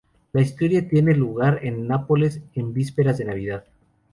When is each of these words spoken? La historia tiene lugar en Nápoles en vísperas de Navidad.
La 0.33 0.41
historia 0.41 0.87
tiene 0.89 1.13
lugar 1.13 1.59
en 1.61 1.85
Nápoles 1.87 2.41
en 2.55 2.73
vísperas 2.73 3.19
de 3.19 3.25
Navidad. 3.25 3.65